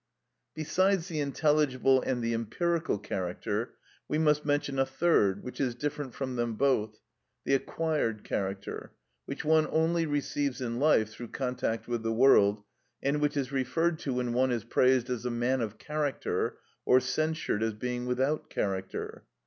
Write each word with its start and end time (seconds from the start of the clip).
Besides 0.55 1.09
the 1.09 1.19
intelligible 1.19 2.01
and 2.01 2.23
the 2.23 2.33
empirical 2.33 2.97
character, 2.97 3.75
we 4.07 4.17
must 4.17 4.43
mention 4.43 4.79
a 4.79 4.85
third 4.87 5.43
which 5.43 5.61
is 5.61 5.75
different 5.75 6.15
from 6.15 6.37
them 6.37 6.55
both, 6.55 7.01
the 7.45 7.53
acquired 7.53 8.23
character, 8.23 8.93
which 9.25 9.45
one 9.45 9.67
only 9.69 10.07
receives 10.07 10.59
in 10.59 10.79
life 10.79 11.11
through 11.11 11.27
contact 11.27 11.87
with 11.87 12.01
the 12.01 12.11
world, 12.11 12.63
and 13.03 13.21
which 13.21 13.37
is 13.37 13.51
referred 13.51 13.99
to 13.99 14.15
when 14.15 14.33
one 14.33 14.49
is 14.51 14.63
praised 14.63 15.07
as 15.11 15.23
a 15.23 15.29
man 15.29 15.61
of 15.61 15.77
character 15.77 16.57
or 16.83 16.99
censured 16.99 17.61
as 17.61 17.75
being 17.75 18.07
without 18.07 18.49
character. 18.49 19.25